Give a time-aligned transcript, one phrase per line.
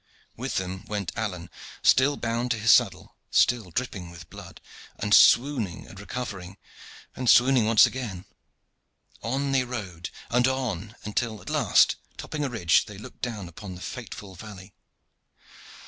[0.35, 1.47] With them went Alleyne,
[1.83, 4.59] still bound to his saddle, still dripping with blood,
[4.97, 6.57] and swooning and recovering,
[7.15, 8.25] and swooning once again.
[9.21, 13.75] On they rode, and on, until, at last, topping a ridge, they looked down upon
[13.75, 14.73] the fateful valley.